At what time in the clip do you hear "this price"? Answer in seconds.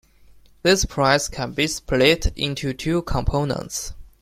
0.63-1.27